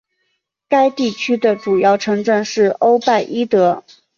[0.67, 3.83] 该地区的主要城镇是欧拜伊德。